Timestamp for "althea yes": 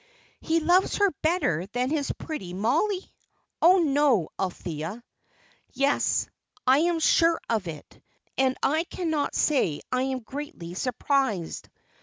4.39-6.23